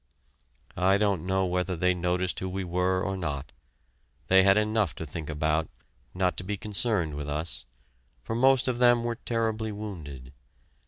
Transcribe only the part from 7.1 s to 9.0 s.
with us, for most of